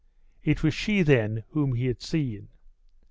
It 0.43 0.63
was 0.63 0.73
she, 0.73 1.03
then, 1.03 1.43
whom 1.49 1.75
he 1.75 1.85
had 1.85 2.01
seen!.... 2.01 2.47